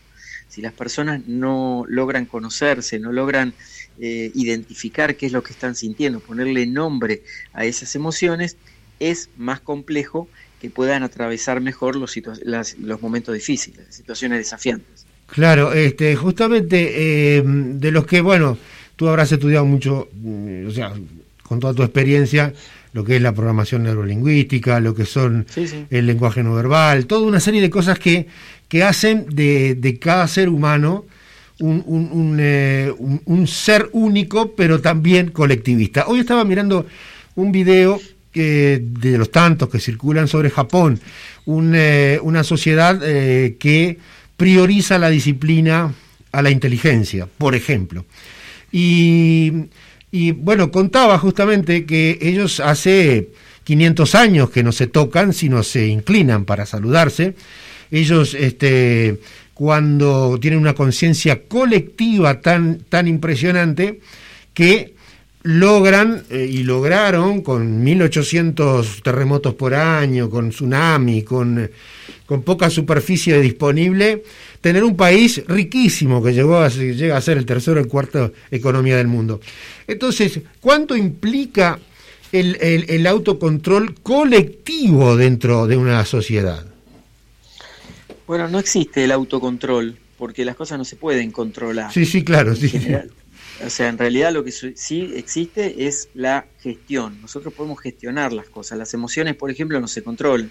Si 0.48 0.62
las 0.62 0.74
personas 0.74 1.28
no 1.28 1.86
logran 1.88 2.26
conocerse, 2.26 3.00
no 3.00 3.12
logran 3.12 3.54
eh, 4.00 4.32
identificar 4.36 5.16
qué 5.16 5.26
es 5.26 5.32
lo 5.32 5.44
que 5.44 5.54
están 5.54 5.76
sintiendo, 5.76 6.20
ponerle 6.20 6.66
nombre 6.66 7.24
a 7.54 7.66
esas 7.66 7.96
emociones, 7.96 8.58
es 9.00 9.30
más 9.38 9.60
complejo 9.60 10.28
que 10.62 10.70
puedan 10.70 11.04
atravesar 11.04 11.62
mejor 11.62 11.96
los, 11.96 12.16
los 12.46 13.02
momentos 13.02 13.34
difíciles, 13.34 13.86
situaciones 13.90 14.40
desafiantes. 14.40 15.06
Claro, 15.28 15.74
este, 15.74 16.16
justamente 16.16 17.38
eh, 17.38 17.44
de 17.46 17.92
los 17.92 18.06
que, 18.06 18.22
bueno, 18.22 18.58
tú 18.96 19.08
habrás 19.08 19.32
estudiado 19.32 19.66
mucho, 19.66 20.08
mm, 20.14 20.68
o 20.68 20.72
sea, 20.72 20.94
con 21.44 21.60
toda 21.60 21.74
tu 21.74 21.84
experiencia, 21.84 22.54
lo 22.96 23.04
que 23.04 23.18
es 23.18 23.22
la 23.22 23.34
programación 23.34 23.84
neurolingüística, 23.84 24.80
lo 24.80 24.96
que 24.96 25.06
son 25.06 25.46
el 25.90 26.08
lenguaje 26.08 26.42
no 26.44 26.56
verbal, 26.56 27.08
toda 27.08 27.28
una 27.28 27.42
serie 27.42 27.60
de 27.60 27.70
cosas 27.70 28.00
que, 28.00 28.28
que 28.70 28.84
hacen 28.84 29.26
de, 29.30 29.76
de 29.76 30.00
cada 30.00 30.26
ser 30.30 30.48
humano 30.48 31.04
un, 31.60 31.84
un, 31.86 32.38
eh, 32.40 32.90
un, 32.98 33.22
un, 33.26 33.48
ser 33.48 33.90
único, 33.92 34.56
pero 34.56 34.80
también 34.80 35.32
colectivista. 35.32 36.06
Hoy 36.08 36.22
estaba 36.22 36.46
mirando 36.46 36.86
un 37.36 37.52
video 37.52 38.00
de 38.34 39.16
los 39.18 39.30
tantos 39.30 39.68
que 39.68 39.80
circulan 39.80 40.30
sobre 40.30 40.50
Japón, 40.50 40.98
eh, 41.46 42.20
una 42.24 42.44
sociedad 42.46 42.98
eh, 43.04 43.58
que 43.60 43.98
prioriza 44.38 44.98
la 44.98 45.10
disciplina 45.10 45.94
a 46.32 46.42
la 46.42 46.50
inteligencia, 46.50 47.28
por 47.38 47.56
ejemplo. 47.56 48.06
Y, 48.72 49.68
y 50.16 50.32
bueno, 50.32 50.72
contaba 50.72 51.20
justamente 51.20 51.86
que 51.86 52.18
ellos 52.22 52.62
hace 52.62 53.32
500 53.66 54.16
años 54.16 54.50
que 54.50 54.64
no 54.64 54.72
se 54.72 54.88
tocan, 54.88 55.34
sino 55.34 55.62
se 55.62 55.88
inclinan 55.88 56.46
para 56.46 56.66
saludarse. 56.66 57.36
Ellos 57.92 58.34
este, 58.34 59.20
cuando 59.54 60.40
tienen 60.40 60.62
una 60.62 60.74
conciencia 60.74 61.44
colectiva 61.44 62.40
tan, 62.40 62.78
tan 62.88 63.10
impresionante 63.10 64.00
que 64.54 64.94
logran 65.44 66.24
eh, 66.30 66.50
y 66.50 66.64
lograron 66.64 67.42
con 67.42 67.84
1800 67.84 69.04
terremotos 69.04 69.54
por 69.56 69.74
año, 69.74 70.30
con 70.30 70.52
tsunami, 70.52 71.24
con, 71.24 71.70
con 72.26 72.42
poca 72.42 72.70
superficie 72.70 73.42
disponible, 73.42 74.24
tener 74.66 74.84
un 74.84 74.98
país 74.98 75.44
riquísimo 75.48 76.24
que 76.24 76.34
llegó 76.34 76.58
a, 76.58 76.70
llega 76.70 77.16
a 77.16 77.22
ser 77.22 77.38
el 77.38 77.46
tercero 77.46 77.80
o 77.80 77.84
el 77.84 77.88
cuarto 77.88 78.34
economía 78.50 78.98
del 78.98 79.06
mundo. 79.06 79.40
Entonces, 79.86 80.40
¿cuánto 80.60 80.98
implica 80.98 81.78
el, 82.32 82.58
el 82.60 83.06
autocontrol 83.06 83.94
colectivo 84.02 85.16
dentro 85.16 85.68
de 85.68 85.78
una 85.78 86.04
sociedad? 86.04 86.66
Bueno, 88.26 88.48
no 88.48 88.58
existe 88.58 89.04
el 89.04 89.12
autocontrol, 89.12 90.00
porque 90.18 90.44
las 90.44 90.56
cosas 90.56 90.80
no 90.80 90.84
se 90.84 90.96
pueden 90.96 91.30
controlar. 91.30 91.94
Sí, 91.94 92.04
sí, 92.04 92.24
claro, 92.24 92.56
sí. 92.56 92.72
O 93.64 93.70
sea, 93.70 93.88
en 93.88 94.00
realidad 94.00 94.34
lo 94.34 94.44
que 94.44 94.52
sí 94.52 95.12
existe 95.16 95.86
es 95.86 96.10
la 96.16 96.48
gestión. 96.60 97.22
Nosotros 97.22 97.54
podemos 97.54 97.80
gestionar 97.80 98.34
las 98.34 98.50
cosas. 98.50 98.80
Las 98.80 98.96
emociones, 98.96 99.36
por 99.36 99.52
ejemplo, 99.52 99.80
no 99.80 99.88
se 99.88 100.02
controlan. 100.02 100.50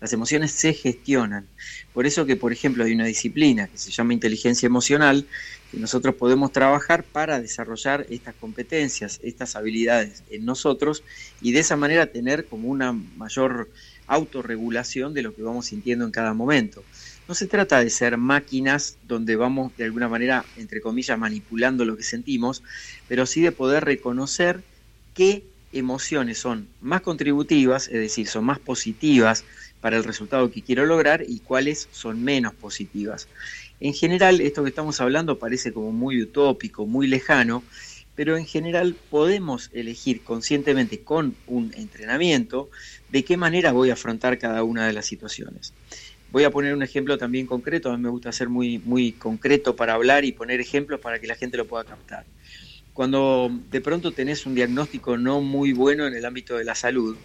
Las 0.00 0.12
emociones 0.12 0.52
se 0.52 0.72
gestionan. 0.72 1.46
Por 1.92 2.06
eso 2.06 2.24
que, 2.24 2.36
por 2.36 2.52
ejemplo, 2.52 2.84
hay 2.84 2.92
una 2.92 3.04
disciplina 3.04 3.68
que 3.68 3.78
se 3.78 3.90
llama 3.90 4.14
inteligencia 4.14 4.66
emocional, 4.66 5.26
que 5.70 5.78
nosotros 5.78 6.14
podemos 6.14 6.52
trabajar 6.52 7.04
para 7.04 7.40
desarrollar 7.40 8.06
estas 8.08 8.34
competencias, 8.34 9.20
estas 9.22 9.56
habilidades 9.56 10.24
en 10.30 10.44
nosotros 10.44 11.04
y 11.40 11.52
de 11.52 11.60
esa 11.60 11.76
manera 11.76 12.06
tener 12.06 12.46
como 12.46 12.68
una 12.68 12.92
mayor 12.92 13.70
autorregulación 14.06 15.14
de 15.14 15.22
lo 15.22 15.34
que 15.34 15.42
vamos 15.42 15.66
sintiendo 15.66 16.04
en 16.04 16.10
cada 16.10 16.34
momento. 16.34 16.82
No 17.28 17.34
se 17.34 17.46
trata 17.46 17.78
de 17.78 17.90
ser 17.90 18.16
máquinas 18.16 18.98
donde 19.06 19.36
vamos 19.36 19.76
de 19.76 19.84
alguna 19.84 20.08
manera, 20.08 20.44
entre 20.56 20.80
comillas, 20.80 21.16
manipulando 21.16 21.84
lo 21.84 21.96
que 21.96 22.02
sentimos, 22.02 22.62
pero 23.06 23.24
sí 23.26 23.40
de 23.40 23.52
poder 23.52 23.84
reconocer 23.84 24.64
qué 25.14 25.44
emociones 25.72 26.38
son 26.38 26.66
más 26.80 27.02
contributivas, 27.02 27.86
es 27.86 28.00
decir, 28.00 28.26
son 28.26 28.44
más 28.44 28.58
positivas 28.58 29.44
para 29.80 29.96
el 29.96 30.04
resultado 30.04 30.50
que 30.50 30.62
quiero 30.62 30.86
lograr 30.86 31.24
y 31.26 31.40
cuáles 31.40 31.88
son 31.92 32.22
menos 32.22 32.54
positivas. 32.54 33.28
En 33.80 33.94
general, 33.94 34.40
esto 34.40 34.62
que 34.62 34.68
estamos 34.68 35.00
hablando 35.00 35.38
parece 35.38 35.72
como 35.72 35.90
muy 35.92 36.22
utópico, 36.22 36.86
muy 36.86 37.06
lejano, 37.06 37.62
pero 38.14 38.36
en 38.36 38.44
general 38.44 38.94
podemos 39.08 39.70
elegir 39.72 40.22
conscientemente 40.22 41.00
con 41.00 41.34
un 41.46 41.72
entrenamiento 41.74 42.68
de 43.08 43.24
qué 43.24 43.38
manera 43.38 43.72
voy 43.72 43.90
a 43.90 43.94
afrontar 43.94 44.38
cada 44.38 44.62
una 44.62 44.86
de 44.86 44.92
las 44.92 45.06
situaciones. 45.06 45.72
Voy 46.30 46.44
a 46.44 46.50
poner 46.50 46.74
un 46.74 46.82
ejemplo 46.82 47.18
también 47.18 47.46
concreto, 47.46 47.90
a 47.90 47.96
mí 47.96 48.02
me 48.02 48.10
gusta 48.10 48.30
ser 48.30 48.48
muy, 48.48 48.78
muy 48.78 49.12
concreto 49.12 49.74
para 49.74 49.94
hablar 49.94 50.24
y 50.24 50.32
poner 50.32 50.60
ejemplos 50.60 51.00
para 51.00 51.18
que 51.18 51.26
la 51.26 51.34
gente 51.34 51.56
lo 51.56 51.66
pueda 51.66 51.84
captar. 51.84 52.24
Cuando 52.92 53.50
de 53.70 53.80
pronto 53.80 54.12
tenés 54.12 54.44
un 54.44 54.54
diagnóstico 54.54 55.16
no 55.16 55.40
muy 55.40 55.72
bueno 55.72 56.06
en 56.06 56.14
el 56.14 56.24
ámbito 56.24 56.56
de 56.56 56.64
la 56.64 56.74
salud, 56.74 57.16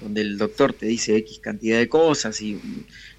donde 0.00 0.20
el 0.20 0.38
doctor 0.38 0.72
te 0.72 0.86
dice 0.86 1.16
X 1.16 1.38
cantidad 1.38 1.78
de 1.78 1.88
cosas 1.88 2.40
y 2.40 2.60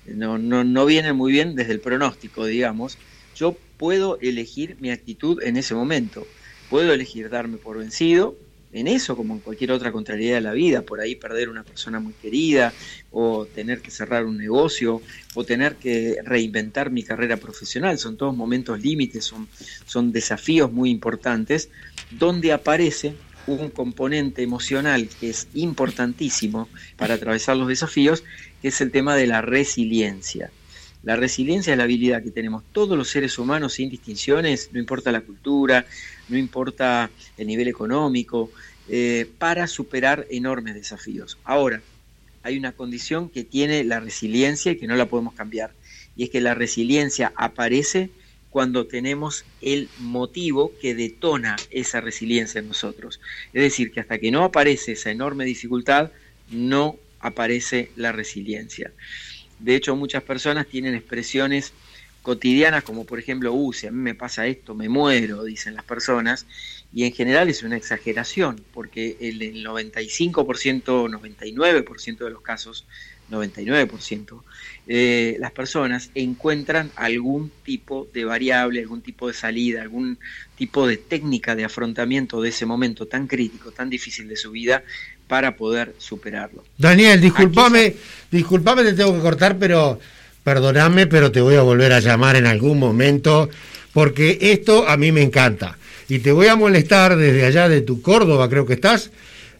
no, 0.05 0.37
no, 0.37 0.63
no 0.63 0.85
viene 0.85 1.13
muy 1.13 1.31
bien 1.31 1.55
desde 1.55 1.73
el 1.73 1.79
pronóstico, 1.79 2.45
digamos, 2.45 2.97
yo 3.35 3.57
puedo 3.77 4.19
elegir 4.21 4.77
mi 4.79 4.91
actitud 4.91 5.41
en 5.43 5.57
ese 5.57 5.75
momento. 5.75 6.25
Puedo 6.69 6.93
elegir 6.93 7.29
darme 7.29 7.57
por 7.57 7.77
vencido, 7.77 8.35
en 8.75 8.87
eso 8.87 9.15
como 9.15 9.35
en 9.35 9.39
cualquier 9.39 9.71
otra 9.71 9.91
contrariedad 9.91 10.35
de 10.35 10.41
la 10.41 10.51
vida, 10.51 10.81
por 10.81 10.99
ahí 10.99 11.15
perder 11.15 11.49
una 11.49 11.63
persona 11.63 11.99
muy 11.99 12.13
querida 12.13 12.73
o 13.11 13.45
tener 13.45 13.81
que 13.81 13.89
cerrar 13.89 14.25
un 14.25 14.37
negocio 14.37 15.01
o 15.33 15.43
tener 15.45 15.77
que 15.77 16.17
reinventar 16.23 16.91
mi 16.91 17.03
carrera 17.03 17.37
profesional, 17.37 17.97
son 17.97 18.17
todos 18.17 18.35
momentos 18.35 18.81
límites, 18.81 19.23
son, 19.23 19.47
son 19.85 20.11
desafíos 20.11 20.71
muy 20.73 20.89
importantes 20.89 21.69
donde 22.09 22.51
aparece 22.51 23.15
un 23.47 23.69
componente 23.69 24.43
emocional 24.43 25.07
que 25.19 25.29
es 25.29 25.47
importantísimo 25.53 26.67
para 26.97 27.15
atravesar 27.15 27.57
los 27.57 27.67
desafíos, 27.67 28.23
que 28.61 28.69
es 28.69 28.81
el 28.81 28.91
tema 28.91 29.15
de 29.15 29.27
la 29.27 29.41
resiliencia. 29.41 30.51
La 31.03 31.15
resiliencia 31.15 31.71
es 31.71 31.77
la 31.77 31.83
habilidad 31.83 32.23
que 32.23 32.31
tenemos 32.31 32.63
todos 32.71 32.97
los 32.97 33.09
seres 33.09 33.37
humanos 33.37 33.73
sin 33.73 33.89
distinciones, 33.89 34.69
no 34.73 34.79
importa 34.79 35.11
la 35.11 35.21
cultura, 35.21 35.85
no 36.29 36.37
importa 36.37 37.11
el 37.37 37.45
nivel 37.45 37.67
económico, 37.67 38.51
eh, 38.89 39.29
para 39.37 39.67
superar 39.67 40.25
enormes 40.31 40.73
desafíos. 40.73 41.37
Ahora, 41.43 41.81
hay 42.41 42.57
una 42.57 42.71
condición 42.71 43.29
que 43.29 43.43
tiene 43.43 43.83
la 43.83 43.99
resiliencia 43.99 44.71
y 44.71 44.77
que 44.77 44.87
no 44.87 44.95
la 44.95 45.07
podemos 45.07 45.35
cambiar, 45.35 45.71
y 46.15 46.23
es 46.23 46.29
que 46.31 46.41
la 46.41 46.55
resiliencia 46.55 47.33
aparece 47.35 48.09
cuando 48.55 48.87
tenemos 48.87 49.43
el 49.61 49.89
motivo 49.99 50.71
que 50.79 50.95
detona 50.95 51.57
esa 51.71 51.99
resiliencia 51.99 52.59
en 52.59 52.69
nosotros. 52.69 53.19
Es 53.51 53.61
decir, 53.61 53.91
que 53.91 53.99
hasta 53.99 54.17
que 54.17 54.31
no 54.31 54.45
aparece 54.45 54.93
esa 54.93 55.11
enorme 55.11 55.43
dificultad, 55.43 56.13
no 56.49 56.95
aparece 57.19 57.91
la 57.97 58.13
resiliencia. 58.13 58.93
De 59.59 59.75
hecho, 59.75 59.97
muchas 59.97 60.23
personas 60.23 60.67
tienen 60.67 60.95
expresiones 60.95 61.73
cotidianas 62.21 62.85
como 62.85 63.03
por 63.03 63.19
ejemplo, 63.19 63.51
uh, 63.51 63.73
si 63.73 63.87
a 63.87 63.91
mí 63.91 63.97
me 63.97 64.15
pasa 64.15 64.47
esto, 64.47 64.73
me 64.73 64.87
muero, 64.87 65.43
dicen 65.43 65.75
las 65.75 65.83
personas, 65.83 66.47
y 66.93 67.03
en 67.03 67.11
general 67.11 67.49
es 67.49 67.61
una 67.61 67.75
exageración, 67.75 68.63
porque 68.73 69.17
el, 69.19 69.65
95%, 69.65 70.85
99% 70.85 72.17
de 72.19 72.29
los 72.29 72.41
casos, 72.41 72.85
99%, 73.29 74.43
eh, 74.87 75.37
las 75.39 75.51
personas 75.51 76.11
encuentran 76.13 76.91
algún 76.95 77.51
tipo 77.63 78.07
de 78.13 78.25
variable, 78.25 78.81
algún 78.81 79.01
tipo 79.01 79.27
de 79.27 79.33
salida, 79.33 79.81
algún 79.81 80.17
tipo 80.55 80.87
de 80.87 80.97
técnica 80.97 81.55
de 81.55 81.65
afrontamiento 81.65 82.41
de 82.41 82.49
ese 82.49 82.65
momento 82.65 83.07
tan 83.07 83.27
crítico, 83.27 83.71
tan 83.71 83.89
difícil 83.89 84.27
de 84.27 84.35
su 84.35 84.51
vida, 84.51 84.83
para 85.27 85.55
poder 85.55 85.95
superarlo. 85.97 86.63
Daniel, 86.77 87.19
discúlpame, 87.19 87.95
discúlpame, 88.29 88.83
te 88.83 88.93
tengo 88.93 89.13
que 89.15 89.21
cortar, 89.21 89.57
pero 89.57 89.99
perdóname, 90.43 91.07
pero 91.07 91.31
te 91.31 91.41
voy 91.41 91.55
a 91.55 91.61
volver 91.61 91.93
a 91.93 91.99
llamar 91.99 92.35
en 92.35 92.45
algún 92.45 92.77
momento, 92.77 93.49
porque 93.91 94.37
esto 94.39 94.87
a 94.87 94.97
mí 94.97 95.11
me 95.11 95.23
encanta. 95.23 95.77
Y 96.07 96.19
te 96.19 96.31
voy 96.31 96.47
a 96.47 96.55
molestar 96.55 97.15
desde 97.15 97.45
allá 97.45 97.67
de 97.67 97.81
tu 97.81 98.03
Córdoba, 98.03 98.47
creo 98.47 98.67
que 98.67 98.73
estás, 98.73 99.09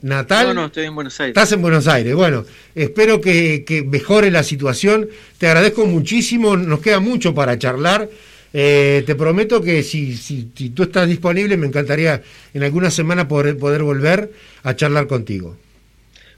natal. 0.06 0.48
No, 0.48 0.54
no, 0.54 0.66
estoy 0.68 0.86
en 0.86 0.94
Buenos 0.94 1.20
Aires. 1.20 1.36
Estás 1.36 1.52
en 1.52 1.62
Buenos 1.62 1.88
Aires. 1.88 2.16
Bueno, 2.16 2.46
espero 2.76 3.20
que, 3.20 3.86
mejore 3.88 4.30
la 4.30 4.44
situación. 4.44 5.10
Te 5.40 5.48
agradezco 5.48 5.86
muchísimo, 5.86 6.56
nos 6.56 6.80
queda 6.80 7.00
mucho 7.00 7.34
para 7.34 7.58
charlar. 7.58 8.08
Eh, 8.54 9.04
te 9.06 9.16
prometo 9.16 9.62
que 9.62 9.84
si, 9.84 10.16
si, 10.16 10.52
si, 10.56 10.70
tú 10.70 10.84
estás 10.84 11.10
disponible, 11.10 11.58
me 11.58 11.68
encantaría 11.68 12.22
en 12.54 12.64
alguna 12.64 12.92
semana 12.92 13.28
poder, 13.28 13.58
poder 13.58 13.82
volver 13.84 14.32
a 14.64 14.76
charlar 14.76 15.08
contigo. 15.08 15.58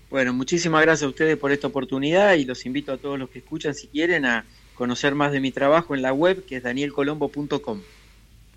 Bueno, 0.09 0.33
muchísimas 0.33 0.81
gracias 0.81 1.05
a 1.05 1.09
ustedes 1.09 1.37
por 1.37 1.51
esta 1.51 1.67
oportunidad 1.67 2.35
y 2.35 2.45
los 2.45 2.65
invito 2.65 2.93
a 2.93 2.97
todos 2.97 3.19
los 3.19 3.29
que 3.29 3.39
escuchan, 3.39 3.75
si 3.75 3.87
quieren, 3.87 4.25
a 4.25 4.45
conocer 4.75 5.13
más 5.13 5.33
de 5.33 5.41
mi 5.41 5.51
trabajo 5.51 5.93
en 5.93 6.01
la 6.01 6.13
web, 6.13 6.45
que 6.45 6.55
es 6.55 6.63
danielcolombo.com. 6.63 7.81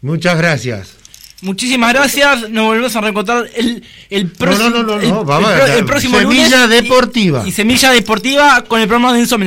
Muchas 0.03 0.39
gracias. 0.39 1.00
Muchísimas 1.43 1.95
gracias. 1.95 2.51
Nos 2.51 2.67
volvemos 2.67 2.95
a 2.97 3.01
reencontrar 3.01 3.51
el, 3.55 3.83
el, 4.11 4.31
próximo, 4.31 4.71
no, 4.71 4.83
no, 4.83 4.99
no, 4.99 5.25
Vamos 5.25 5.51
el, 5.71 5.85
próximo 5.85 6.19
Semilla 6.19 6.67
Deportiva. 6.67 7.45
Y, 7.47 7.53
Semilla 7.53 7.91
Deportiva 7.91 8.63
con 8.65 8.81
el 8.81 8.89
programa 8.89 9.15
de 9.15 9.21
Enzo 9.21 9.39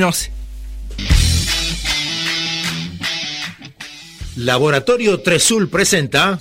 Laboratorio 4.36 5.20
Tresul 5.20 5.68
presenta 5.68 6.40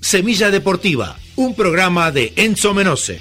Semilla 0.00 0.50
Deportiva 0.50 1.16
un 1.38 1.54
programa 1.54 2.10
de 2.10 2.32
Enzo 2.34 2.74
Menose. 2.74 3.20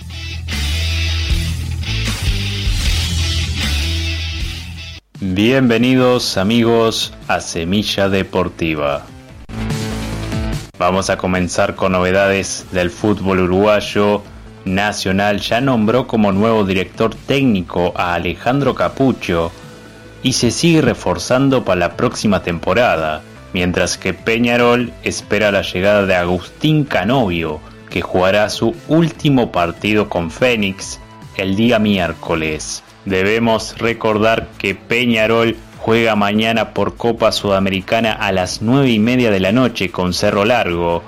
Bienvenidos 5.33 6.37
amigos 6.37 7.13
a 7.27 7.41
Semilla 7.41 8.07
Deportiva. 8.07 9.05
Vamos 10.79 11.09
a 11.09 11.17
comenzar 11.17 11.75
con 11.75 11.91
novedades 11.91 12.65
del 12.71 12.89
fútbol 12.89 13.41
uruguayo. 13.41 14.21
Nacional 14.63 15.41
ya 15.41 15.59
nombró 15.59 16.07
como 16.07 16.31
nuevo 16.31 16.63
director 16.63 17.13
técnico 17.13 17.91
a 17.97 18.13
Alejandro 18.13 18.73
Capucho 18.73 19.51
y 20.23 20.31
se 20.31 20.49
sigue 20.49 20.81
reforzando 20.81 21.65
para 21.65 21.81
la 21.81 21.97
próxima 21.97 22.41
temporada, 22.41 23.21
mientras 23.51 23.97
que 23.97 24.13
Peñarol 24.13 24.93
espera 25.03 25.51
la 25.51 25.61
llegada 25.61 26.05
de 26.05 26.15
Agustín 26.15 26.85
Canovio, 26.85 27.59
que 27.89 28.01
jugará 28.01 28.49
su 28.49 28.73
último 28.87 29.51
partido 29.51 30.07
con 30.07 30.31
Fénix 30.31 31.01
el 31.37 31.55
día 31.55 31.79
miércoles. 31.79 32.83
Debemos 33.05 33.77
recordar 33.77 34.47
que 34.57 34.75
Peñarol 34.75 35.55
juega 35.77 36.15
mañana 36.15 36.73
por 36.73 36.97
Copa 36.97 37.31
Sudamericana 37.31 38.11
a 38.11 38.31
las 38.31 38.61
9 38.61 38.89
y 38.89 38.99
media 38.99 39.31
de 39.31 39.39
la 39.39 39.51
noche 39.51 39.89
con 39.89 40.13
Cerro 40.13 40.43
Largo. 40.43 41.03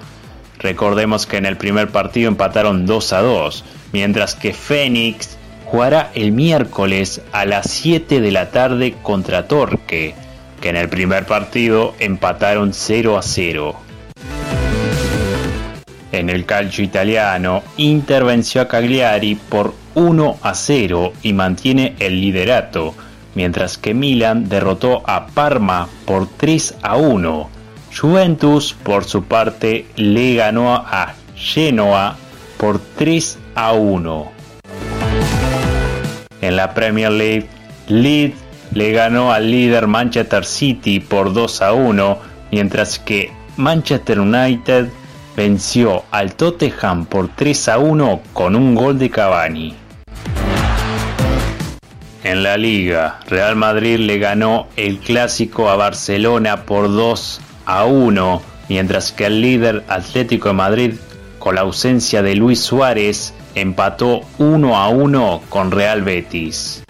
Recordemos 0.60 1.26
que 1.26 1.38
en 1.38 1.46
el 1.46 1.58
primer 1.58 1.89
partido 1.89 2.30
empataron 2.30 2.86
2 2.86 3.13
a 3.13 3.22
2, 3.22 3.65
mientras 3.92 4.36
que 4.36 4.54
Fénix 4.54 5.38
jugará 5.65 6.12
el 6.15 6.32
miércoles 6.32 7.22
a 7.32 7.46
las 7.46 7.70
7 7.70 8.22
de 8.22 8.32
la 8.32 8.52
tarde 8.52 8.96
contra 9.02 9.48
Torque, 9.48 10.15
que 10.62 10.70
en 10.70 10.76
el 10.76 10.89
primer 10.89 11.26
partido 11.26 11.94
empataron 12.00 12.74
0 12.74 13.18
a 13.18 13.22
0. 13.22 13.88
En 16.12 16.30
el 16.30 16.45
calcio 16.45 16.84
italiano, 16.84 17.62
Inter 17.78 18.24
venció 18.24 18.62
a 18.62 18.67
Cagliari 18.67 19.36
por 19.36 19.76
1 19.93 20.38
a 20.41 20.54
0 20.56 21.13
y 21.22 21.34
mantiene 21.34 21.95
el 22.00 22.19
liderato, 22.19 22.95
mientras 23.36 23.78
que 23.78 23.93
Milan 23.93 24.50
derrotó 24.50 25.04
a 25.06 25.28
Parma 25.28 25.88
por 26.06 26.28
3 26.28 26.78
a 26.82 26.95
1. 26.98 27.50
Juventus, 27.95 28.76
por 28.82 29.06
su 29.06 29.24
parte, 29.24 29.86
le 29.95 30.36
ganó 30.36 30.74
a 30.76 31.13
Genoa 31.36 32.17
por 32.58 32.80
3 32.80 33.38
a 33.54 33.74
1. 33.74 34.32
En 36.41 36.56
la 36.56 36.74
Premier 36.74 37.12
League, 37.12 37.48
Leeds 37.88 38.38
le 38.72 38.91
ganó 38.91 39.32
al 39.32 39.52
líder 39.52 39.88
Manchester 39.88 40.45
City 40.45 41.00
por 41.00 41.34
2 41.34 41.62
a 41.62 41.74
1, 41.74 42.17
mientras 42.52 42.98
que 42.98 43.32
Manchester 43.58 44.19
United 44.19 44.88
venció 45.39 46.04
al 46.12 46.36
Tottenham 46.36 47.06
por 47.06 47.30
3 47.30 47.69
a 47.69 47.78
1 47.78 48.21
con 48.34 48.58
un 48.58 48.75
gol 48.75 48.99
de 48.99 49.10
Cavani. 49.10 49.73
En 52.25 52.43
la 52.43 52.58
liga, 52.58 53.21
Real 53.25 53.56
Madrid 53.56 53.99
le 53.99 54.17
ganó 54.17 54.67
el 54.75 54.97
clásico 54.97 55.69
a 55.69 55.78
Barcelona 55.78 56.65
por 56.65 56.91
2 56.91 57.39
a 57.65 57.86
1, 57.86 58.41
mientras 58.67 59.13
que 59.13 59.28
el 59.28 59.39
líder 59.39 59.86
Atlético 59.88 60.49
de 60.49 60.56
Madrid, 60.56 60.93
con 61.39 61.56
la 61.56 61.62
ausencia 61.62 62.21
de 62.21 62.36
Luis 62.36 62.60
Suárez, 62.60 63.34
empató 63.56 64.23
1 64.39 64.75
a 64.75 64.89
1 64.89 65.43
con 65.47 65.71
Real 65.71 66.02
Betis. 66.02 66.84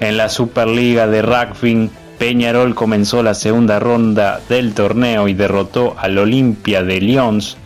En 0.00 0.16
la 0.16 0.28
Superliga 0.28 1.06
de 1.06 1.22
Rugby, 1.22 1.90
Peñarol 2.18 2.74
comenzó 2.74 3.22
la 3.22 3.34
segunda 3.34 3.78
ronda 3.80 4.40
del 4.48 4.74
torneo 4.74 5.28
y 5.28 5.34
derrotó 5.34 5.96
al 5.98 6.16
Olimpia 6.18 6.82
de 6.82 7.00
Lyons 7.00 7.56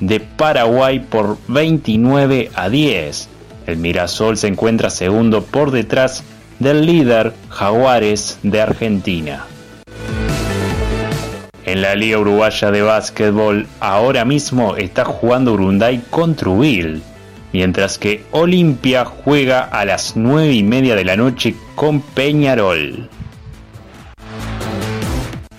de 0.00 0.20
Paraguay 0.20 1.00
por 1.00 1.38
29 1.48 2.50
a 2.54 2.68
10. 2.68 3.28
El 3.66 3.76
Mirasol 3.78 4.36
se 4.36 4.48
encuentra 4.48 4.90
segundo 4.90 5.42
por 5.42 5.70
detrás 5.70 6.22
del 6.58 6.86
líder 6.86 7.32
Jaguares 7.48 8.38
de 8.42 8.60
Argentina. 8.60 9.46
En 11.64 11.80
la 11.80 11.94
Liga 11.94 12.18
Uruguaya 12.18 12.70
de 12.70 12.82
Básquetbol 12.82 13.66
ahora 13.80 14.24
mismo 14.24 14.76
está 14.76 15.04
jugando 15.04 15.54
Urunday 15.54 16.02
contra 16.10 16.50
Ubil, 16.50 17.02
mientras 17.52 17.98
que 17.98 18.24
Olimpia 18.32 19.04
juega 19.04 19.60
a 19.62 19.84
las 19.84 20.14
9 20.14 20.52
y 20.52 20.62
media 20.62 20.94
de 20.94 21.04
la 21.04 21.16
noche 21.16 21.54
con 21.74 22.02
Peñarol. 22.02 23.08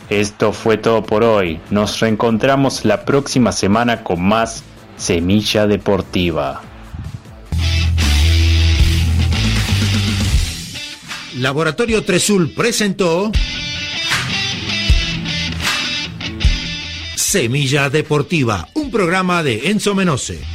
Esto 0.09 0.53
fue 0.53 0.77
todo 0.77 1.03
por 1.03 1.23
hoy. 1.23 1.59
Nos 1.71 1.99
reencontramos 1.99 2.85
la 2.85 3.05
próxima 3.05 3.51
semana 3.51 4.03
con 4.03 4.21
más 4.21 4.63
Semilla 4.97 5.67
Deportiva. 5.67 6.61
Laboratorio 11.37 12.03
Tresul 12.05 12.53
presentó 12.53 13.31
Semilla 17.15 17.89
Deportiva, 17.89 18.69
un 18.73 18.89
programa 18.89 19.43
de 19.43 19.69
Enzo 19.69 19.93
Menose. 19.95 20.54